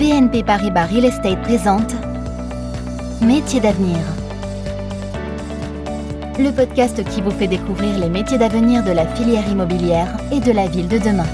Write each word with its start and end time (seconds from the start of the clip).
BNP 0.00 0.44
Paribas 0.44 0.86
Real 0.86 1.04
Estate 1.04 1.42
présente 1.42 1.94
Métiers 3.20 3.60
d'avenir. 3.60 3.98
Le 6.38 6.50
podcast 6.52 7.04
qui 7.10 7.20
vous 7.20 7.30
fait 7.30 7.46
découvrir 7.46 7.98
les 7.98 8.08
métiers 8.08 8.38
d'avenir 8.38 8.82
de 8.82 8.92
la 8.92 9.06
filière 9.06 9.46
immobilière 9.46 10.16
et 10.32 10.40
de 10.40 10.52
la 10.52 10.68
ville 10.68 10.88
de 10.88 10.96
demain. 10.96 11.26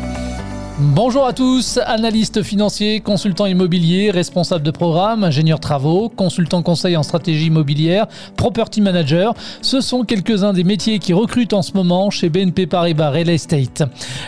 Bonjour 0.79 1.27
à 1.27 1.33
tous, 1.33 1.79
analystes 1.87 2.43
financiers, 2.43 3.01
consultants 3.01 3.47
immobiliers, 3.47 4.11
responsables 4.11 4.63
de 4.63 4.71
programme, 4.71 5.25
ingénieurs 5.25 5.59
travaux, 5.59 6.11
consultants 6.11 6.63
conseil 6.63 6.99
en 6.99 7.03
stratégie 7.03 7.47
immobilière, 7.47 8.07
property 8.37 8.83
manager. 8.83 9.33
Ce 9.63 9.81
sont 9.81 10.05
quelques-uns 10.05 10.53
des 10.53 10.65
métiers 10.65 10.99
qui 10.99 11.15
recrutent 11.15 11.55
en 11.55 11.63
ce 11.63 11.73
moment 11.73 12.11
chez 12.11 12.29
BNP 12.29 12.67
Paribas 12.67 13.09
Real 13.09 13.31
Estate. 13.31 13.85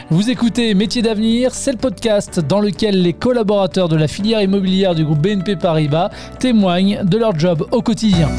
Vous 0.09 0.31
écoutez 0.31 0.73
Métiers 0.73 1.03
d'avenir, 1.03 1.53
c'est 1.53 1.73
le 1.73 1.79
podcast 1.79 2.41
dans 2.41 2.61
lequel 2.61 3.03
les 3.03 3.13
collaborateurs 3.13 3.91
de 3.91 3.97
la 3.97 4.09
filière 4.09 4.41
immobilière 4.41 4.95
du 4.95 5.05
groupe 5.05 5.21
BNP 5.21 5.57
Paribas 5.57 6.09
témoignent 6.39 7.05
de 7.05 7.19
leur 7.19 7.39
job 7.39 7.67
au 7.73 7.83
quotidien. 7.83 8.31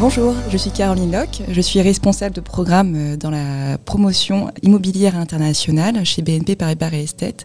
Bonjour, 0.00 0.34
je 0.48 0.56
suis 0.56 0.70
Caroline 0.70 1.12
Locke, 1.12 1.42
je 1.46 1.60
suis 1.60 1.78
responsable 1.82 2.34
de 2.34 2.40
programme 2.40 2.94
euh, 2.96 3.16
dans 3.18 3.28
la 3.28 3.76
promotion 3.76 4.50
immobilière 4.62 5.14
internationale 5.14 6.06
chez 6.06 6.22
BNP 6.22 6.56
Paribas 6.56 6.88
Real 6.88 7.02
Estate 7.02 7.44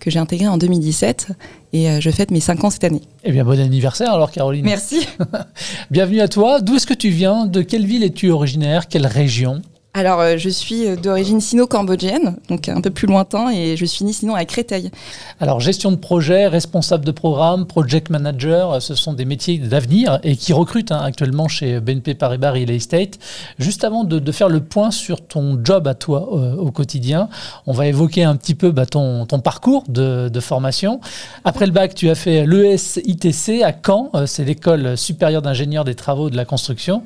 que 0.00 0.10
j'ai 0.10 0.18
intégré 0.18 0.46
en 0.46 0.58
2017 0.58 1.28
et 1.72 1.88
euh, 1.88 2.00
je 2.02 2.10
fête 2.10 2.30
mes 2.30 2.40
5 2.40 2.62
ans 2.62 2.68
cette 2.68 2.84
année. 2.84 3.00
Eh 3.24 3.32
bien, 3.32 3.42
bon 3.42 3.58
anniversaire 3.58 4.12
alors 4.12 4.30
Caroline. 4.30 4.66
Merci. 4.66 5.08
Bienvenue 5.90 6.20
à 6.20 6.28
toi. 6.28 6.60
D'où 6.60 6.76
est-ce 6.76 6.86
que 6.86 6.92
tu 6.92 7.08
viens? 7.08 7.46
De 7.46 7.62
quelle 7.62 7.86
ville 7.86 8.04
es-tu 8.04 8.30
originaire? 8.30 8.88
Quelle 8.88 9.06
région? 9.06 9.62
Alors, 9.96 10.20
euh, 10.20 10.36
je 10.36 10.48
suis 10.48 10.88
euh, 10.88 10.96
d'origine 10.96 11.40
sino-cambodgienne, 11.40 12.34
donc 12.48 12.68
un 12.68 12.80
peu 12.80 12.90
plus 12.90 13.06
lointain, 13.06 13.50
et 13.50 13.76
je 13.76 13.84
suis 13.84 14.04
née 14.04 14.12
sinon 14.12 14.34
à 14.34 14.44
Créteil. 14.44 14.90
Alors, 15.38 15.60
gestion 15.60 15.92
de 15.92 15.96
projet, 15.96 16.48
responsable 16.48 17.04
de 17.04 17.12
programme, 17.12 17.64
project 17.64 18.10
manager, 18.10 18.72
euh, 18.72 18.80
ce 18.80 18.96
sont 18.96 19.12
des 19.12 19.24
métiers 19.24 19.56
d'avenir 19.58 20.18
et 20.24 20.34
qui 20.34 20.52
recrutent 20.52 20.90
hein, 20.90 21.00
actuellement 21.00 21.46
chez 21.46 21.78
BNP 21.78 22.14
Paribas 22.14 22.50
Real 22.50 22.72
Estate. 22.72 23.20
Juste 23.60 23.84
avant 23.84 24.02
de, 24.02 24.32
faire 24.32 24.48
le 24.48 24.58
point 24.58 24.90
sur 24.90 25.24
ton 25.24 25.60
job 25.62 25.86
à 25.86 25.94
toi 25.94 26.28
au 26.32 26.72
quotidien, 26.72 27.28
on 27.68 27.72
va 27.72 27.86
évoquer 27.86 28.24
un 28.24 28.34
petit 28.34 28.56
peu 28.56 28.72
bah, 28.72 28.86
ton, 28.86 29.26
parcours 29.44 29.84
de, 29.86 30.28
de, 30.28 30.40
formation. 30.40 31.00
Après 31.44 31.66
le 31.66 31.72
bac, 31.72 31.94
tu 31.94 32.10
as 32.10 32.16
fait 32.16 32.44
l'ESITC 32.46 33.62
à 33.62 33.72
Caen, 33.72 34.10
c'est 34.26 34.44
l'école 34.44 34.98
supérieure 34.98 35.42
d'ingénieurs 35.42 35.84
des 35.84 35.94
travaux 35.94 36.30
de 36.30 36.36
la 36.36 36.44
construction. 36.44 37.04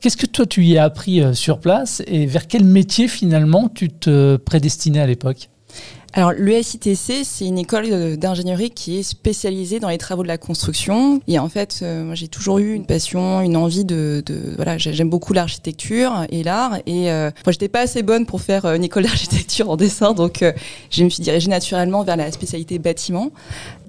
Qu'est-ce 0.00 0.16
que 0.16 0.26
toi, 0.26 0.46
tu 0.46 0.64
y 0.64 0.78
as 0.78 0.84
appris 0.84 1.22
sur 1.34 1.58
place 1.58 2.02
et 2.06 2.26
vers 2.26 2.46
quel 2.46 2.64
métier 2.64 3.08
finalement 3.08 3.68
tu 3.68 3.88
te 3.90 4.36
prédestinais 4.36 5.00
à 5.00 5.06
l'époque? 5.06 5.50
Alors 6.18 6.32
le 6.36 6.60
SITC, 6.60 7.22
c'est 7.22 7.46
une 7.46 7.58
école 7.58 8.16
d'ingénierie 8.16 8.70
qui 8.70 8.98
est 8.98 9.02
spécialisée 9.04 9.78
dans 9.78 9.88
les 9.88 9.98
travaux 9.98 10.24
de 10.24 10.28
la 10.28 10.36
construction. 10.36 11.20
Et 11.28 11.38
en 11.38 11.48
fait, 11.48 11.78
euh, 11.82 12.12
j'ai 12.16 12.26
toujours 12.26 12.58
eu 12.58 12.74
une 12.74 12.86
passion, 12.86 13.40
une 13.40 13.56
envie 13.56 13.84
de, 13.84 14.24
voilà, 14.56 14.78
j'aime 14.78 15.10
beaucoup 15.10 15.32
l'architecture 15.32 16.26
et 16.30 16.42
l'art. 16.42 16.78
Et 16.86 17.12
euh, 17.12 17.30
moi 17.46 17.52
j'étais 17.52 17.68
pas 17.68 17.82
assez 17.82 18.02
bonne 18.02 18.26
pour 18.26 18.40
faire 18.40 18.66
euh, 18.66 18.74
une 18.74 18.82
école 18.82 19.02
d'architecture 19.04 19.70
en 19.70 19.76
dessin, 19.76 20.12
donc 20.12 20.42
euh, 20.42 20.52
je 20.90 21.04
me 21.04 21.08
suis 21.08 21.22
dirigée 21.22 21.50
naturellement 21.50 22.02
vers 22.02 22.16
la 22.16 22.32
spécialité 22.32 22.80
bâtiment. 22.80 23.30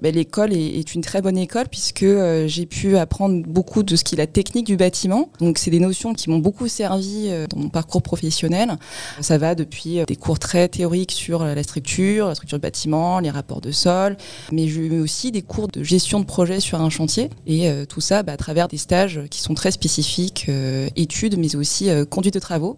L'école 0.00 0.52
est, 0.52 0.78
est, 0.78 0.94
une 0.94 1.02
très 1.02 1.22
bonne 1.22 1.36
école 1.36 1.66
puisque 1.68 2.06
j'ai 2.46 2.66
pu 2.66 2.96
apprendre 2.96 3.42
beaucoup 3.44 3.82
de 3.82 3.96
ce 3.96 4.04
qui 4.04 4.14
est 4.14 4.18
la 4.18 4.28
technique 4.28 4.66
du 4.66 4.76
bâtiment. 4.76 5.30
Donc 5.40 5.58
c'est 5.58 5.72
des 5.72 5.80
notions 5.80 6.14
qui 6.14 6.30
m'ont 6.30 6.38
beaucoup 6.38 6.68
servi 6.68 7.28
dans 7.50 7.58
mon 7.58 7.68
parcours 7.68 8.02
professionnel. 8.02 8.78
Ça 9.20 9.36
va 9.36 9.54
depuis 9.54 10.00
des 10.06 10.16
cours 10.16 10.38
très 10.38 10.68
théoriques 10.68 11.12
sur 11.12 11.44
la 11.44 11.62
structure 11.62 12.19
la 12.28 12.34
structure 12.34 12.58
de 12.58 12.62
bâtiment, 12.62 13.20
les 13.20 13.30
rapports 13.30 13.60
de 13.60 13.70
sol, 13.70 14.16
mais 14.52 14.68
j'ai 14.68 14.86
eu 14.86 15.00
aussi 15.00 15.32
des 15.32 15.42
cours 15.42 15.68
de 15.68 15.82
gestion 15.82 16.20
de 16.20 16.24
projet 16.24 16.60
sur 16.60 16.80
un 16.80 16.90
chantier 16.90 17.30
et 17.46 17.68
euh, 17.68 17.84
tout 17.84 18.00
ça 18.00 18.22
bah, 18.22 18.32
à 18.32 18.36
travers 18.36 18.68
des 18.68 18.76
stages 18.76 19.20
qui 19.30 19.40
sont 19.40 19.54
très 19.54 19.70
spécifiques, 19.70 20.46
euh, 20.48 20.88
études, 20.96 21.38
mais 21.38 21.54
aussi 21.56 21.90
euh, 21.90 22.04
conduite 22.04 22.34
de 22.34 22.40
travaux. 22.40 22.76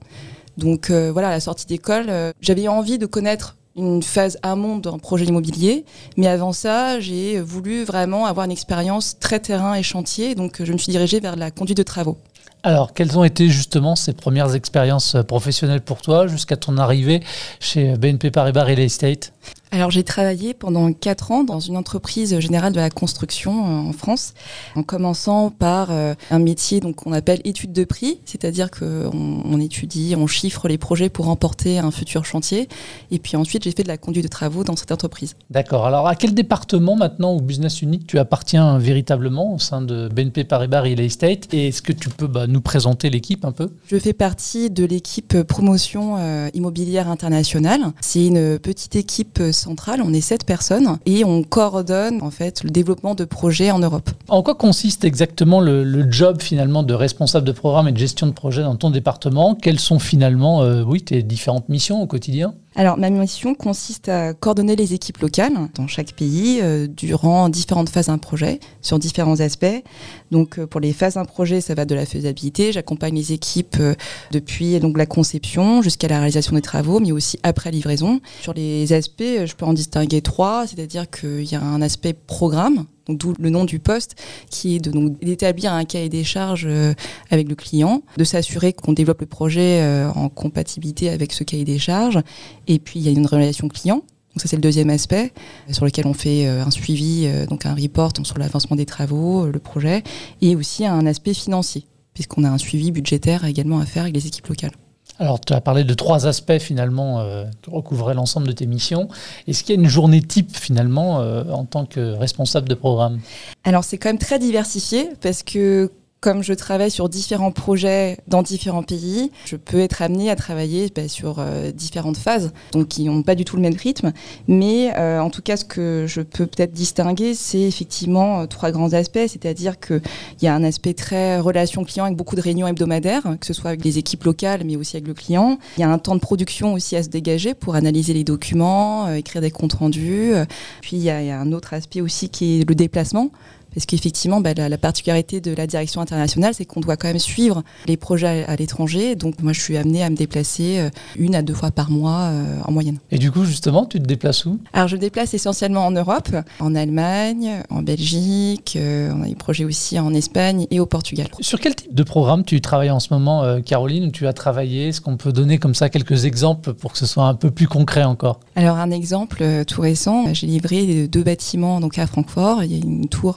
Donc 0.59 0.91
voilà, 0.91 1.29
à 1.29 1.31
la 1.31 1.41
sortie 1.41 1.65
d'école, 1.65 2.13
j'avais 2.43 2.69
envie 2.69 2.99
de 2.99 3.07
connaître 3.07 3.57
une 3.75 4.03
phase 4.03 4.39
amont 4.43 4.77
d'un 4.77 4.99
projet 4.99 5.25
immobilier. 5.25 5.87
Mais 6.19 6.27
avant 6.27 6.53
ça, 6.53 7.01
j'ai 7.01 7.41
voulu 7.41 7.85
vraiment 7.85 8.27
avoir 8.27 8.45
une 8.45 8.53
expérience 8.53 9.19
très 9.19 9.41
terrain 9.41 9.75
et 9.75 9.83
chantier. 9.83 10.35
Donc, 10.35 10.63
je 10.63 10.71
me 10.73 10.77
suis 10.77 10.93
dirigée 10.93 11.21
vers 11.21 11.37
la 11.37 11.51
conduite 11.51 11.79
de 11.79 11.83
travaux. 11.83 12.19
Alors, 12.65 12.95
quelles 12.95 13.19
ont 13.19 13.25
été 13.25 13.49
justement 13.49 13.97
ces 13.97 14.13
premières 14.13 14.55
expériences 14.55 15.17
professionnelles 15.27 15.81
pour 15.81 16.01
toi 16.01 16.29
jusqu'à 16.29 16.57
ton 16.57 16.79
arrivée 16.79 17.21
chez 17.59 17.97
BNP 17.97 18.31
Paribas 18.31 18.65
Real 18.65 18.79
Estate? 18.79 19.33
Alors 19.75 19.91
j'ai 19.91 20.05
travaillé 20.05 20.53
pendant 20.53 20.93
quatre 20.93 21.31
ans 21.31 21.45
dans 21.45 21.59
une 21.59 21.79
entreprise 21.79 22.39
générale 22.41 22.75
de 22.75 22.79
la 22.79 22.91
construction 22.91 23.53
euh, 23.53 23.89
en 23.89 23.93
France, 23.95 24.35
en 24.77 24.83
commençant 24.83 25.49
par 25.49 25.91
euh, 25.91 26.15
un 26.31 26.39
métier 26.39 26.81
donc 26.81 26.97
qu'on 26.97 27.15
appelle 27.15 27.41
étude 27.45 27.73
de 27.73 27.85
prix, 27.85 28.21
c'est-à-dire 28.27 28.71
qu'on 28.71 29.11
on 29.15 29.61
étudie, 29.61 30.15
on 30.15 30.27
chiffre 30.27 30.69
les 30.69 30.77
projets 30.77 31.09
pour 31.09 31.25
remporter 31.25 31.79
un 31.79 31.91
futur 31.91 32.27
chantier, 32.27 32.69
et 33.11 33.19
puis 33.19 33.35
ensuite 33.35 33.65
j'ai 33.65 33.71
fait 33.71 33.83
de 33.83 33.89
la 33.89 33.97
conduite 33.97 34.25
de 34.25 34.29
travaux 34.29 34.63
dans 34.63 34.77
cette 34.77 34.93
entreprise. 34.93 35.37
D'accord. 35.49 35.87
Alors 35.87 36.07
à 36.07 36.17
quel 36.17 36.35
département 36.35 36.95
maintenant 36.95 37.35
ou 37.35 37.41
business 37.41 37.81
unit 37.81 38.01
tu 38.01 38.19
appartiens 38.19 38.77
véritablement 38.77 39.55
au 39.55 39.59
sein 39.59 39.81
de 39.81 40.07
BNP 40.09 40.45
Paribas 40.45 40.83
Real 40.83 41.01
Estate? 41.01 41.53
Et 41.55 41.69
est-ce 41.69 41.81
que 41.81 41.93
tu 41.93 42.11
peux 42.11 42.29
bah, 42.33 42.47
nous 42.47 42.61
présenter 42.61 43.11
l'équipe 43.11 43.45
un 43.45 43.53
peu 43.53 43.71
Je 43.87 43.97
fais 43.99 44.13
partie 44.13 44.71
de 44.71 44.85
l'équipe 44.85 45.43
promotion 45.43 46.17
euh, 46.19 46.49
immobilière 46.55 47.09
internationale. 47.09 47.81
C'est 48.01 48.27
une 48.27 48.59
petite 48.59 48.97
équipe 48.97 49.41
centrale, 49.53 50.03
on 50.05 50.13
est 50.13 50.21
sept 50.21 50.45
personnes 50.45 50.99
et 51.07 51.25
on 51.25 51.43
coordonne 51.43 52.23
en 52.23 52.31
fait 52.31 52.65
le 52.65 52.71
développement 52.71 53.15
de 53.15 53.25
projets 53.25 53.71
en 53.71 53.79
Europe. 53.79 54.11
En 54.29 54.43
quoi 54.43 54.55
consiste 54.55 55.05
exactement 55.05 55.61
le, 55.61 56.11
job 56.11 56.43
finalement 56.43 56.83
de 56.83 56.95
responsable 56.95 57.47
de 57.47 57.53
programme 57.53 57.89
et 57.89 57.93
de 57.93 57.99
gestion 57.99 58.27
de 58.27 58.33
projet 58.33 58.63
dans 58.63 58.77
ton 58.77 58.91
département? 58.91 59.55
Quelles 59.55 59.79
sont 59.79 59.99
finalement 59.99 60.63
euh, 60.63 60.83
oui, 60.83 61.03
tes 61.03 61.23
différentes 61.23 61.69
missions 61.69 62.03
au 62.03 62.07
quotidien? 62.07 62.55
Alors, 62.75 62.97
ma 62.97 63.11
mission 63.11 63.55
consiste 63.55 64.09
à 64.09 64.33
coordonner 64.33 64.77
les 64.77 64.95
équipes 64.95 65.19
locales 65.19 65.53
dans 65.75 65.87
chaque 65.87 66.13
pays 66.13 66.61
euh, 66.63 66.87
durant 66.87 67.51
différentes 67.51 67.91
phases 67.91 68.07
d'un 68.07 68.17
projet, 68.17 68.61
sur 68.81 68.99
différents 68.99 69.41
aspects. 69.41 69.83
Donc, 70.31 70.59
euh, 70.59 70.67
pour 70.67 70.81
les 70.81 70.95
phases 70.95 71.15
d'un 71.15 71.27
projet, 71.27 71.61
ça 71.61 71.75
va 71.75 71.85
de 71.85 71.95
la 71.95 72.07
faisabilité. 72.07 72.73
J'accompagne 72.73 73.15
les 73.15 73.33
équipes 73.33 73.77
euh, 73.79 73.95
depuis 74.31 74.81
donc 74.81 74.97
la 74.97 75.05
conception 75.05 75.83
jusqu'à 75.83 76.09
la 76.09 76.17
réalisation 76.17 76.55
des 76.57 76.63
travaux, 76.63 76.99
mais 76.99 77.13
aussi 77.13 77.39
après 77.43 77.71
livraison. 77.71 78.21
Sur 78.41 78.55
les 78.55 78.93
aspects, 78.95 79.23
je 79.23 79.55
peux 79.55 79.67
en 79.67 79.75
distinguer 79.75 80.23
trois, 80.23 80.67
c'est-à-dire 80.67 81.11
qu'il 81.11 81.45
y 81.45 81.55
a 81.55 81.63
un 81.63 81.83
aspect 81.83 82.15
programme 82.15 82.87
d'où 83.09 83.35
le 83.39 83.51
nom 83.51 83.65
du 83.65 83.79
poste, 83.79 84.17
qui 84.51 84.77
est 84.77 84.89
d'établir 85.23 85.73
un 85.73 85.85
cahier 85.85 86.09
des 86.09 86.25
charges 86.25 86.67
euh, 86.69 86.95
avec 87.31 87.49
le 87.49 87.55
client, 87.55 88.03
de 88.17 88.25
s'assurer 88.25 88.73
qu'on 88.73 88.93
développe 88.93 89.21
le 89.21 89.27
projet 89.27 89.81
euh, 89.83 90.11
en 90.11 90.29
compatibilité 90.29 91.09
avec 91.11 91.33
ce 91.33 91.45
cahier 91.45 91.65
des 91.65 91.79
charges, 91.79 92.21
et 92.67 92.79
puis 92.79 93.01
il 93.01 93.03
y 93.05 93.09
a 93.09 93.13
une 93.13 93.27
relation 93.27 93.69
client. 93.69 93.97
Donc 93.97 94.41
ça 94.41 94.49
c'est 94.49 94.57
le 94.57 94.63
deuxième 94.63 94.91
aspect 94.91 95.33
euh, 95.69 95.73
sur 95.73 95.85
lequel 95.85 96.07
on 96.07 96.15
fait 96.15 96.47
un 96.47 96.71
suivi, 96.71 97.29
donc 97.49 97.67
un 97.67 97.75
report 97.75 98.13
sur 98.23 98.39
l'avancement 98.39 98.77
des 98.77 98.87
travaux, 98.87 99.47
le 99.47 99.59
projet, 99.59 100.03
et 100.41 100.57
aussi 100.57 100.87
un 100.87 101.07
aspect 101.07 101.35
financier, 101.35 101.85
puisqu'on 102.15 102.45
a 102.45 102.51
un 102.51 102.59
suivi 102.59 102.91
budgétaire 102.93 103.45
également 103.45 103.79
à 103.79 103.87
faire 103.87 104.03
avec 104.03 104.15
les 104.15 104.27
équipes 104.27 104.47
locales. 104.47 104.73
Alors, 105.19 105.41
tu 105.41 105.53
as 105.53 105.61
parlé 105.61 105.85
de 105.85 105.95
trois 105.95 106.27
aspects 106.27 106.59
finalement 106.59 107.21
euh, 107.21 107.45
qui 107.63 107.71
recouvraient 107.71 108.15
l'ensemble 108.15 108.47
de 108.47 108.53
tes 108.53 108.67
missions. 108.67 109.09
Est-ce 109.47 109.63
qu'il 109.63 109.75
y 109.75 109.79
a 109.79 109.81
une 109.81 109.89
journée 109.89 110.23
type 110.23 110.57
finalement 110.57 111.21
euh, 111.21 111.45
en 111.45 111.65
tant 111.65 111.85
que 111.85 112.15
responsable 112.15 112.69
de 112.69 112.75
programme? 112.75 113.21
Alors, 113.65 113.85
c'est 113.85 113.99
quand 113.99 114.09
même 114.09 114.19
très 114.19 114.39
diversifié 114.39 115.11
parce 115.21 115.43
que 115.43 115.91
comme 116.23 116.45
je 116.45 116.55
travaille 116.55 116.91
sur 116.91 117.09
différents 117.09 117.51
projets 117.51 118.17
dans 118.29 118.43
différents 118.43 118.85
pays, 118.85 119.33
je 119.45 119.57
peux 119.57 119.81
être 119.81 120.03
amenée 120.03 120.31
à 120.31 120.37
travailler 120.37 120.89
bah, 120.95 121.09
sur 121.09 121.41
euh, 121.41 121.73
différentes 121.73 122.17
phases, 122.17 122.53
donc 122.71 122.87
qui 122.89 123.05
n'ont 123.05 123.25
pas 123.25 123.35
du 123.35 123.45
tout 123.45 123.57
le 123.57 123.63
même 123.63 123.75
rythme. 123.75 124.13
Mais 124.47 124.97
euh, 124.97 125.19
en 125.19 125.31
tout 125.31 125.43
cas, 125.43 125.57
ce 125.57 125.65
que 125.65 126.05
je 126.07 126.21
peux 126.21 126.47
peut-être 126.47 126.73
distinguer, 126.73 127.35
c'est 127.35 127.63
effectivement 127.63 128.41
euh, 128.43 128.47
trois 128.47 128.71
grands 128.71 128.93
aspects, 128.93 129.27
c'est-à-dire 129.27 129.81
qu'il 129.81 130.01
y 130.43 130.47
a 130.47 130.55
un 130.55 130.63
aspect 130.63 130.95
très 130.95 131.41
relation 131.41 131.83
client 131.83 132.05
avec 132.05 132.17
beaucoup 132.17 132.37
de 132.37 132.41
réunions 132.41 132.69
hebdomadaires, 132.69 133.25
que 133.41 133.47
ce 133.47 133.53
soit 133.53 133.71
avec 133.71 133.85
les 133.85 133.99
équipes 133.99 134.23
locales, 134.23 134.63
mais 134.65 134.77
aussi 134.77 134.97
avec 134.97 135.09
le 135.09 135.15
client. 135.15 135.59
Il 135.77 135.81
y 135.81 135.85
a 135.85 135.91
un 135.91 135.99
temps 135.99 136.15
de 136.15 136.21
production 136.21 136.75
aussi 136.75 136.95
à 136.95 137.03
se 137.03 137.09
dégager 137.09 137.53
pour 137.53 137.75
analyser 137.75 138.15
les 138.15 138.23
documents, 138.23 139.13
écrire 139.13 139.43
des 139.43 139.51
comptes 139.51 139.73
rendus. 139.73 140.35
Puis 140.83 140.99
il 140.99 141.03
y, 141.03 141.09
il 141.09 141.27
y 141.27 141.31
a 141.31 141.41
un 141.41 141.51
autre 141.51 141.75
aspect 141.75 142.01
aussi 142.01 142.29
qui 142.29 142.61
est 142.61 142.69
le 142.69 142.77
déplacement 142.77 143.33
Parce 143.75 143.87
qu'effectivement, 143.87 144.41
bah, 144.41 144.55
la, 144.55 144.79
particularité 144.79 145.41
de 145.41 145.55
la 145.55 145.67
direction 145.67 146.01
internationale, 146.01 146.55
c'est 146.55 146.65
qu'on 146.65 146.81
doit 146.81 146.97
quand 146.97 147.09
même 147.09 147.19
suivre 147.19 147.63
les 147.87 147.97
projets 147.97 148.45
à, 148.45 148.57
l'étranger. 148.57 149.17
Donc 149.17 149.43
moi, 149.43 149.53
je 149.53 149.61
suis 149.61 149.77
amenée 149.77 150.03
à 150.03 150.11
me 150.11 150.17
déplacer 150.17 150.79
euh, 150.79 150.91
une 151.17 151.35
à 151.35 151.43
deux 151.43 151.55
fois 151.55 151.71
par 151.71 151.91
mois 151.91 152.31
euh, 152.31 152.59
en 152.65 152.73
moyenne. 152.73 152.99
Et 153.11 153.19
du 153.19 153.31
coup, 153.31 153.45
justement, 153.45 153.87
tu 153.87 153.99
te 153.99 154.07
déplaces 154.07 154.45
où? 154.45 154.59
Alors, 154.73 154.89
je 154.89 154.97
me 154.97 155.01
déplace 155.01 155.35
essentiellement 155.35 155.87
en 155.87 155.91
Europe, 155.91 156.31
en 156.61 156.75
Allemagne, 156.75 157.63
en 157.71 157.83
Belgique. 157.83 158.79
on 158.79 159.23
a 159.23 159.27
des 159.27 159.35
projets 159.35 159.65
aussi 159.65 159.99
en 159.99 160.13
Espagne 160.15 160.67
et 160.71 160.81
au 160.81 160.87
Portugal. 160.87 161.29
Sur 161.41 161.61
quel 161.61 161.75
type 161.75 161.95
de 161.95 162.03
programme 162.03 162.45
tu 162.45 162.61
travailles 162.61 162.91
en 162.91 163.01
ce 163.01 163.13
moment, 163.13 163.61
Caroline, 163.63 164.07
où 164.07 164.11
tu 164.11 164.27
as 164.27 164.33
travaillé 164.33 164.89
Est-ce 164.89 165.01
qu'on 165.01 165.17
peut 165.17 165.33
donner 165.33 165.59
comme 165.59 165.75
ça 165.75 165.89
quelques 165.89 166.25
exemples 166.25 166.75
pour 166.75 166.93
que 166.93 166.99
ce 166.99 167.07
soit 167.07 167.25
un 167.25 167.35
peu 167.35 167.51
plus 167.51 167.69
concret 167.69 168.05
encore? 168.05 168.41
Alors, 168.57 168.77
un 168.77 168.91
exemple 168.91 169.45
tout 169.67 169.81
récent, 169.81 170.33
j'ai 170.33 170.47
livré 170.47 171.09
deux 171.09 171.23
bâtiments 171.23 171.81
donc 171.81 171.99
à 171.99 172.07
Francfort. 172.07 172.65
Il 172.65 172.73
y 172.73 172.75
a 172.75 172.79
une 172.79 173.09
tour 173.09 173.37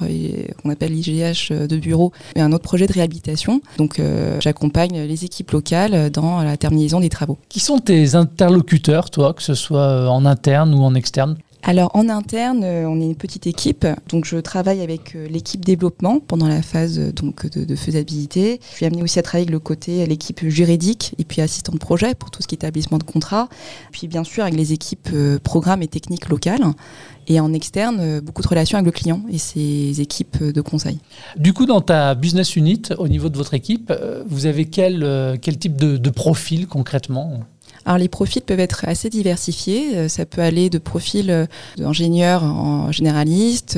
qu'on 0.62 0.70
appelle 0.70 0.92
l'IGH 0.94 1.52
de 1.52 1.78
bureau 1.78 2.12
et 2.36 2.42
un 2.42 2.52
autre 2.52 2.64
projet 2.64 2.88
de 2.88 2.94
réhabilitation. 2.94 3.62
Donc 3.78 4.00
euh, 4.00 4.40
j'accompagne 4.40 5.02
les 5.02 5.26
équipes 5.26 5.52
locales 5.52 6.10
dans 6.10 6.42
la 6.42 6.58
terminaison 6.58 7.00
des 7.00 7.10
travaux. 7.10 7.38
Qui 7.50 7.60
sont 7.60 7.80
tes 7.80 8.16
interlocuteurs, 8.16 9.10
toi, 9.10 9.34
que 9.34 9.44
ce 9.44 9.54
soit 9.54 10.10
en 10.10 10.26
interne 10.26 10.74
ou 10.74 10.84
en 10.84 10.96
externe? 10.96 11.38
Alors 11.68 11.90
en 11.96 12.10
interne, 12.10 12.64
euh, 12.64 12.88
on 12.88 13.02
est 13.02 13.06
une 13.06 13.16
petite 13.16 13.48
équipe, 13.48 13.88
donc 14.08 14.26
je 14.26 14.38
travaille 14.38 14.82
avec 14.82 15.16
euh, 15.16 15.28
l'équipe 15.28 15.66
développement 15.66 16.20
pendant 16.20 16.48
la 16.48 16.62
phase 16.62 17.00
donc 17.00 17.48
de, 17.48 17.76
faisabilité. 17.76 18.60
Je 18.70 18.76
suis 18.76 18.86
amenée 18.86 19.02
aussi 19.02 19.18
à 19.18 19.24
travailler 19.24 19.48
avec 19.48 19.52
le 19.52 19.60
côté 19.60 20.06
l'équipe 20.06 20.48
juridique 20.48 21.16
et 21.18 21.24
puis 21.26 21.42
assistant 21.42 21.74
de 21.74 21.80
projet 21.80 22.14
pour 22.14 22.30
tout 22.30 22.44
ce 22.44 22.48
qui 22.48 22.54
est 22.54 22.58
établissement 22.58 23.00
de 23.00 23.04
contrat. 23.04 23.50
Puis 23.92 24.08
bien 24.08 24.24
sûr 24.24 24.44
avec 24.44 24.56
les 24.56 24.74
équipes 24.74 25.10
programmes 25.44 25.82
et 25.82 25.88
techniques 25.88 26.30
locales 26.30 26.62
et 27.28 27.40
en 27.40 27.54
externe, 27.54 27.98
euh, 28.00 28.22
beaucoup 28.22 28.42
de 28.42 28.48
relations 28.48 28.78
avec 28.78 28.86
le 28.86 28.92
client 28.92 29.22
et 29.30 29.38
ses 29.38 30.02
équipes 30.02 30.44
de 30.44 30.62
conseil. 30.62 31.00
Du 31.38 31.54
coup, 31.54 31.66
dans 31.66 31.82
ta 31.82 32.16
business 32.16 32.56
unit, 32.56 32.84
au 32.98 33.08
niveau 33.08 33.30
de 33.30 33.38
votre 33.38 33.54
équipe, 33.54 33.92
euh, 33.92 34.24
vous 34.28 34.46
avez 34.46 34.66
quel, 34.66 35.04
euh, 35.04 35.36
quel 35.42 35.58
type 35.58 35.76
de 35.76 36.10
profil 36.10 36.68
concrètement? 36.68 37.40
Alors 37.86 37.98
les 37.98 38.10
profils 38.10 38.42
peuvent 38.42 38.60
être 38.60 38.86
assez 38.88 39.10
diversifiés. 39.10 40.10
Ça 40.10 40.26
peut 40.26 40.42
aller 40.42 40.70
de 40.70 40.78
profils 40.80 41.48
d'ingénieurs 41.78 42.44
en 42.44 42.92
généralistes 42.92 43.78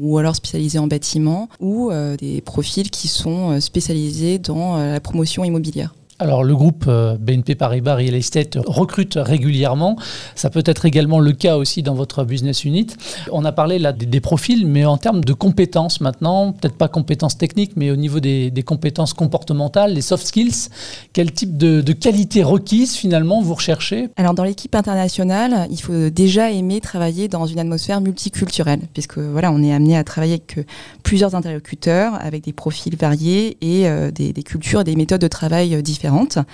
ou 0.00 0.18
alors 0.18 0.34
spécialisés 0.36 0.78
en 0.78 0.86
bâtiment 0.86 1.48
ou 1.60 1.90
des 2.18 2.40
profils 2.40 2.90
qui 2.90 3.08
sont 3.08 3.60
spécialisés 3.60 4.38
dans 4.38 4.76
la 4.78 5.00
promotion 5.00 5.44
immobilière. 5.44 5.94
Alors 6.18 6.44
le 6.44 6.56
groupe 6.56 6.86
euh, 6.88 7.18
BNP 7.18 7.56
Paribas 7.56 7.96
Real 7.96 8.14
Estate 8.14 8.56
recrute 8.66 9.18
régulièrement. 9.20 9.96
Ça 10.34 10.48
peut 10.48 10.62
être 10.64 10.86
également 10.86 11.18
le 11.20 11.32
cas 11.32 11.58
aussi 11.58 11.82
dans 11.82 11.94
votre 11.94 12.24
business 12.24 12.64
unit. 12.64 12.86
On 13.30 13.44
a 13.44 13.52
parlé 13.52 13.78
là 13.78 13.92
des, 13.92 14.20
profils, 14.20 14.66
mais 14.66 14.86
en 14.86 14.96
termes 14.96 15.22
de 15.22 15.34
compétences 15.34 16.00
maintenant, 16.00 16.52
peut-être 16.52 16.76
pas 16.76 16.88
compétences 16.88 17.36
techniques, 17.36 17.72
mais 17.76 17.90
au 17.90 17.96
niveau 17.96 18.18
des, 18.18 18.50
compétences 18.64 19.12
comportementales, 19.12 19.92
les 19.92 20.00
soft 20.00 20.26
skills, 20.26 20.70
quel 21.12 21.32
type 21.32 21.58
de, 21.58 21.92
qualité 21.92 22.42
requise 22.42 22.94
finalement 22.94 23.42
vous 23.42 23.54
recherchez? 23.54 24.08
Alors 24.16 24.32
dans 24.32 24.44
l'équipe 24.44 24.74
internationale, 24.74 25.66
il 25.70 25.80
faut 25.80 26.08
déjà 26.08 26.50
aimer 26.50 26.80
travailler 26.80 27.28
dans 27.28 27.44
une 27.44 27.58
atmosphère 27.58 28.00
multiculturelle, 28.00 28.80
puisque 28.94 29.18
voilà, 29.18 29.52
on 29.52 29.62
est 29.62 29.72
amené 29.72 29.98
à 29.98 30.04
travailler 30.04 30.34
avec 30.34 30.58
euh, 30.58 30.64
plusieurs 31.02 31.34
interlocuteurs, 31.34 32.14
avec 32.14 32.44
des 32.44 32.54
profils 32.54 32.96
variés 32.96 33.58
et 33.60 33.86
euh, 33.86 34.10
des, 34.10 34.32
des 34.32 34.42
cultures 34.42 34.80
et 34.80 34.84
des 34.84 34.96
méthodes 34.96 35.20
de 35.20 35.28
travail 35.28 35.82
différentes. 35.82 36.05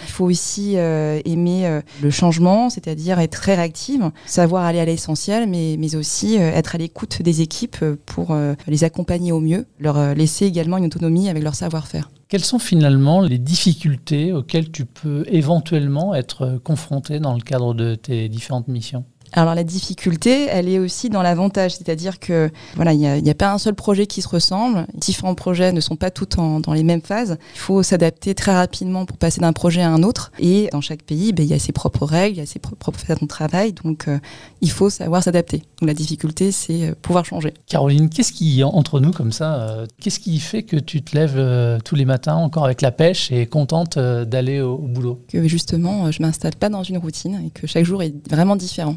Il 0.06 0.10
faut 0.10 0.24
aussi 0.24 0.74
euh, 0.76 1.20
aimer 1.24 1.66
euh, 1.66 1.80
le 2.02 2.10
changement, 2.10 2.70
c'est-à-dire 2.70 3.18
être 3.18 3.32
très 3.32 3.54
réactive, 3.54 4.10
savoir 4.26 4.64
aller 4.64 4.80
à 4.80 4.84
l'essentiel, 4.84 5.48
mais, 5.48 5.76
mais 5.78 5.94
aussi 5.96 6.38
euh, 6.38 6.52
être 6.52 6.74
à 6.74 6.78
l'écoute 6.78 7.22
des 7.22 7.40
équipes 7.40 7.84
pour 8.06 8.36
les 8.66 8.84
accompagner 8.84 9.32
au 9.32 9.40
mieux, 9.40 9.66
leur 9.78 10.14
laisser 10.14 10.46
également 10.46 10.78
une 10.78 10.86
autonomie 10.86 11.28
avec 11.28 11.42
leur 11.42 11.54
savoir-faire. 11.54 12.10
Quelles 12.28 12.44
sont 12.44 12.58
finalement 12.58 13.20
les 13.20 13.38
difficultés 13.38 14.32
auxquelles 14.32 14.70
tu 14.70 14.84
peux 14.84 15.24
éventuellement 15.28 16.14
être 16.14 16.60
confronté 16.64 17.20
dans 17.20 17.34
le 17.34 17.40
cadre 17.40 17.74
de 17.74 17.94
tes 17.94 18.28
différentes 18.28 18.68
missions? 18.68 19.04
Alors 19.32 19.54
la 19.54 19.64
difficulté, 19.64 20.46
elle 20.50 20.68
est 20.68 20.78
aussi 20.78 21.08
dans 21.08 21.22
l'avantage, 21.22 21.72
c'est-à-dire 21.72 22.18
que 22.18 22.50
voilà, 22.76 22.92
il 22.92 22.98
n'y 22.98 23.30
a, 23.30 23.34
pas 23.34 23.52
un 23.52 23.58
seul 23.58 23.74
projet 23.74 24.06
qui 24.06 24.20
se 24.20 24.28
ressemble. 24.28 24.86
Différents 24.94 25.34
projets 25.34 25.72
ne 25.72 25.80
sont 25.80 25.96
pas 25.96 26.10
tous 26.10 26.28
dans 26.36 26.72
les 26.72 26.82
mêmes 26.82 27.00
phases. 27.00 27.38
Il 27.54 27.58
faut 27.58 27.82
s'adapter 27.82 28.34
très 28.34 28.54
rapidement 28.54 29.06
pour 29.06 29.16
passer 29.16 29.40
d'un 29.40 29.52
projet 29.52 29.80
à 29.80 29.90
un 29.90 30.02
autre. 30.02 30.32
Et 30.38 30.68
dans 30.72 30.80
chaque 30.80 31.02
pays, 31.02 31.32
ben, 31.32 31.44
il 31.44 31.48
y 31.48 31.54
a 31.54 31.58
ses 31.58 31.72
propres 31.72 32.04
règles, 32.04 32.36
il 32.36 32.40
y 32.40 32.42
a 32.42 32.46
ses 32.46 32.58
propres 32.58 32.92
façons 33.00 33.24
de 33.24 33.28
travail, 33.28 33.72
donc 33.72 34.08
euh, 34.08 34.18
il 34.60 34.70
faut 34.70 34.90
savoir 34.90 35.22
s'adapter. 35.22 35.58
Donc 35.80 35.88
la 35.88 35.94
difficulté, 35.94 36.52
c'est 36.52 36.90
euh, 36.90 36.94
pouvoir 37.00 37.24
changer. 37.24 37.54
Caroline, 37.66 38.10
qu'est-ce 38.10 38.32
qui 38.32 38.62
entre 38.62 39.00
nous 39.00 39.12
comme 39.12 39.32
ça 39.32 39.54
euh, 39.54 39.86
Qu'est-ce 40.00 40.20
qui 40.20 40.38
fait 40.40 40.62
que 40.62 40.76
tu 40.76 41.02
te 41.02 41.16
lèves 41.16 41.80
tous 41.84 41.94
les 41.94 42.04
matins 42.04 42.36
encore 42.36 42.64
avec 42.64 42.82
la 42.82 42.92
pêche 42.92 43.32
et 43.32 43.46
contente 43.46 43.98
d'aller 43.98 44.60
au, 44.60 44.74
au 44.74 44.88
boulot? 44.88 45.20
Que 45.28 45.48
justement, 45.48 46.10
je 46.10 46.22
m'installe 46.22 46.54
pas 46.56 46.68
dans 46.68 46.82
une 46.82 46.98
routine 46.98 47.40
et 47.46 47.50
que 47.50 47.66
chaque 47.66 47.84
jour 47.84 48.02
est 48.02 48.14
vraiment 48.28 48.56
différent. 48.56 48.96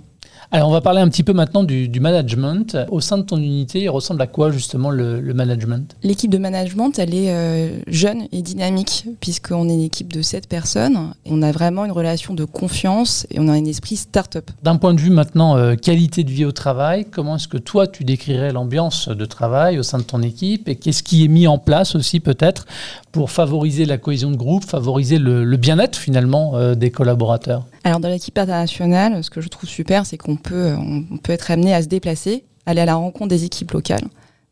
Alors, 0.51 0.69
on 0.69 0.71
va 0.71 0.81
parler 0.81 1.01
un 1.01 1.09
petit 1.09 1.23
peu 1.23 1.33
maintenant 1.33 1.63
du, 1.63 1.99
management. 1.99 2.77
Au 2.89 3.01
sein 3.01 3.17
de 3.17 3.23
ton 3.23 3.37
unité, 3.37 3.81
il 3.81 3.89
ressemble 3.89 4.21
à 4.21 4.27
quoi 4.27 4.51
justement 4.51 4.89
le, 4.89 5.21
management? 5.33 5.95
L'équipe 6.03 6.31
de 6.31 6.37
management, 6.37 6.97
elle 6.97 7.13
est 7.13 7.31
euh, 7.31 7.79
jeune 7.87 8.27
et 8.31 8.41
dynamique, 8.41 9.05
puisqu'on 9.19 9.67
est 9.67 9.73
une 9.73 9.81
équipe 9.81 10.13
de 10.13 10.21
7 10.21 10.47
personnes. 10.47 11.13
On 11.25 11.41
a 11.41 11.51
vraiment 11.51 11.83
une 11.83 11.91
relation 11.91 12.33
de 12.33 12.45
confiance 12.45 13.27
et 13.31 13.39
on 13.39 13.47
a 13.47 13.51
un 13.51 13.65
esprit 13.65 13.97
start-up. 13.97 14.49
D'un 14.63 14.77
point 14.77 14.93
de 14.93 14.99
vue 15.01 15.09
maintenant 15.09 15.57
euh, 15.57 15.75
qualité 15.75 16.23
de 16.23 16.31
vie 16.31 16.45
au 16.45 16.51
travail, 16.51 17.05
comment 17.09 17.35
est-ce 17.35 17.47
que 17.47 17.57
toi 17.57 17.87
tu 17.87 18.03
décrirais 18.03 18.53
l'ambiance 18.53 19.09
de 19.09 19.25
travail 19.25 19.77
au 19.79 19.83
sein 19.83 19.97
de 19.97 20.03
ton 20.03 20.21
équipe 20.21 20.69
et 20.69 20.75
qu'est-ce 20.75 21.03
qui 21.03 21.25
est 21.25 21.27
mis 21.27 21.47
en 21.47 21.57
place 21.57 21.95
aussi 21.95 22.19
peut-être 22.19 22.65
pour 23.11 23.31
favoriser 23.31 23.85
la 23.85 23.97
cohésion 23.97 24.31
de 24.31 24.37
groupe, 24.37 24.63
favoriser 24.63 25.17
le, 25.17 25.57
bien-être 25.57 25.97
finalement 25.97 26.55
euh, 26.55 26.75
des 26.75 26.91
collaborateurs? 26.91 27.65
Alors 27.85 27.99
dans 27.99 28.09
l'équipe 28.09 28.35
internationale, 28.35 29.23
ce 29.23 29.29
que 29.29 29.41
je 29.41 29.47
trouve 29.47 29.69
super, 29.69 30.07
c'est 30.07 30.17
qu'on 30.17 30.37
peut, 30.37 30.73
on 30.75 31.17
peut 31.17 31.31
être 31.31 31.51
amené 31.51 31.71
à 31.71 31.83
se 31.83 31.87
déplacer, 31.87 32.43
aller 32.65 32.81
à 32.81 32.85
la 32.85 32.95
rencontre 32.95 33.27
des 33.27 33.43
équipes 33.43 33.71
locales. 33.71 34.07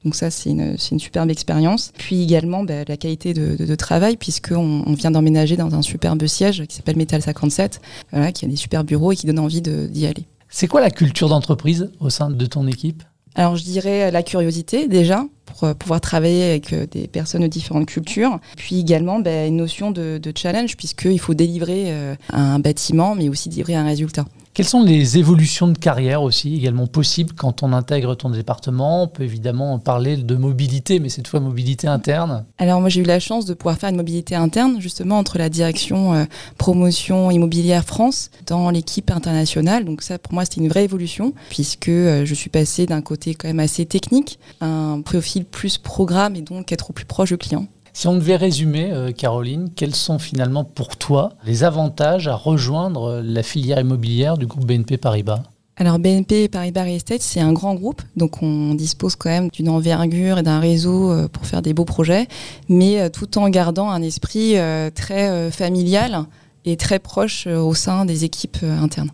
Donc 0.05 0.13
ça, 0.13 0.29
c'est 0.29 0.51
une, 0.51 0.77
une, 0.91 0.99
superbe 0.99 1.31
expérience. 1.31 1.91
Puis 1.97 2.21
également 2.21 2.63
bah, 2.63 2.83
la 2.87 2.95
qualité 2.95 3.33
de, 3.33 3.55
de, 3.55 3.65
de 3.65 3.75
travail, 3.75 4.17
puisqu'on 4.17 4.83
on 4.85 4.93
vient 4.93 5.09
d'emménager 5.09 5.57
dans 5.57 5.73
un 5.73 5.81
superbe 5.81 6.23
siège 6.27 6.63
qui 6.67 6.75
s'appelle 6.75 6.95
Metal 6.95 7.23
57, 7.23 7.81
voilà, 8.11 8.31
qui 8.31 8.45
a 8.45 8.47
des 8.47 8.55
super 8.55 8.83
bureaux 8.83 9.13
et 9.13 9.15
qui 9.15 9.25
donne 9.25 9.39
envie 9.39 9.61
d'y 9.61 10.05
aller. 10.05 10.27
C'est 10.47 10.67
quoi 10.67 10.81
la 10.81 10.91
culture 10.91 11.27
d'entreprise 11.27 11.89
au 11.99 12.11
sein 12.11 12.29
de 12.29 12.45
ton 12.45 12.67
équipe? 12.67 13.01
Alors 13.33 13.55
je 13.55 13.63
dirais 13.63 14.11
la 14.11 14.21
curiosité 14.21 14.87
déjà, 14.87 15.25
pour 15.53 15.67
euh, 15.67 15.73
pouvoir 15.73 16.01
travailler 16.01 16.49
avec 16.49 16.73
euh, 16.73 16.85
des 16.89 17.07
personnes 17.07 17.41
de 17.41 17.47
différentes 17.47 17.85
cultures. 17.85 18.39
Puis 18.57 18.79
également 18.79 19.19
ben, 19.19 19.47
une 19.47 19.57
notion 19.57 19.91
de, 19.91 20.19
de 20.21 20.33
challenge, 20.35 20.77
puisqu'il 20.77 21.19
faut 21.19 21.33
délivrer 21.33 21.85
euh, 21.87 22.15
un 22.31 22.59
bâtiment, 22.59 23.15
mais 23.15 23.29
aussi 23.29 23.49
délivrer 23.49 23.75
un 23.75 23.85
résultat. 23.85 24.25
Quelles 24.53 24.67
sont 24.67 24.83
les 24.83 25.17
évolutions 25.17 25.67
de 25.67 25.77
carrière 25.79 26.21
aussi 26.21 26.55
également 26.55 26.85
possibles 26.85 27.33
quand 27.33 27.63
on 27.63 27.73
intègre 27.73 28.13
ton 28.13 28.29
département? 28.29 29.01
On 29.01 29.07
peut 29.07 29.23
évidemment 29.23 29.79
parler 29.79 30.15
de 30.15 30.35
mobilité, 30.35 30.99
mais 30.99 31.09
cette 31.09 31.27
fois 31.27 31.39
mobilité 31.39 31.87
interne. 31.87 32.45
Alors 32.59 32.79
moi 32.79 32.89
j'ai 32.89 33.01
eu 33.01 33.05
la 33.05 33.19
chance 33.19 33.45
de 33.45 33.55
pouvoir 33.55 33.79
faire 33.79 33.89
une 33.89 33.95
mobilité 33.95 34.35
interne 34.35 34.79
justement 34.79 35.17
entre 35.17 35.39
la 35.39 35.49
direction 35.49 36.13
euh, 36.13 36.25
promotion 36.59 37.31
immobilière 37.31 37.83
France 37.83 38.29
dans 38.45 38.69
l'équipe 38.69 39.09
internationale. 39.09 39.85
Donc 39.85 40.03
ça 40.03 40.19
pour 40.19 40.35
moi 40.35 40.45
c'était 40.45 40.61
une 40.61 40.69
vraie 40.69 40.83
évolution 40.83 41.33
puisque 41.49 41.89
euh, 41.89 42.23
je 42.23 42.33
suis 42.35 42.51
passée 42.51 42.85
d'un 42.85 43.01
côté 43.01 43.33
quand 43.33 43.47
même 43.47 43.59
assez 43.59 43.87
technique 43.87 44.37
un 44.61 45.01
profil 45.01 45.42
plus 45.43 45.77
programme 45.77 46.35
et 46.35 46.41
donc 46.41 46.71
être 46.71 46.89
au 46.89 46.93
plus 46.93 47.05
proche 47.05 47.29
du 47.29 47.37
client. 47.37 47.67
Si 47.95 48.07
on 48.07 48.15
devait 48.15 48.35
résumer, 48.35 48.91
euh, 48.91 49.11
Caroline, 49.11 49.69
quels 49.75 49.93
sont 49.93 50.17
finalement 50.17 50.63
pour 50.63 50.97
toi 50.97 51.33
les 51.45 51.63
avantages 51.63 52.27
à 52.27 52.33
rejoindre 52.33 53.21
la 53.23 53.43
filière 53.43 53.79
immobilière 53.79 54.37
du 54.37 54.47
groupe 54.47 54.65
BNP 54.65 54.97
Paribas? 54.97 55.43
Alors 55.75 55.99
BNP 55.99 56.49
Paribas 56.49 56.83
Real 56.83 56.95
Estate, 56.95 57.21
c'est 57.21 57.39
un 57.39 57.53
grand 57.53 57.75
groupe, 57.75 58.01
donc 58.15 58.41
on 58.41 58.73
dispose 58.73 59.15
quand 59.15 59.29
même 59.29 59.49
d'une 59.49 59.69
envergure 59.69 60.39
et 60.39 60.43
d'un 60.43 60.59
réseau 60.59 61.11
euh, 61.11 61.27
pour 61.27 61.45
faire 61.45 61.61
des 61.61 61.75
beaux 61.75 61.85
projets, 61.85 62.27
mais 62.67 62.99
euh, 62.99 63.09
tout 63.09 63.37
en 63.37 63.47
gardant 63.49 63.89
un 63.89 64.01
esprit 64.01 64.55
très 64.95 65.51
familial 65.51 66.25
et 66.65 66.77
très 66.77 66.99
proche 66.99 67.45
au 67.47 67.73
sein 67.75 68.05
des 68.05 68.23
équipes 68.23 68.57
internes. 68.63 69.11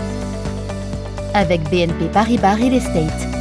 avec 1.35 1.63
BNP 1.71 2.09
Paribas 2.13 2.55
Real 2.55 2.75
Estate. 2.75 3.34